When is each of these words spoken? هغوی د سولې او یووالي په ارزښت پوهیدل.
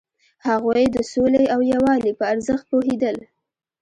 هغوی 0.47 0.83
د 0.95 0.97
سولې 1.11 1.45
او 1.53 1.59
یووالي 1.73 2.11
په 2.19 2.23
ارزښت 2.33 2.65
پوهیدل. 2.71 3.17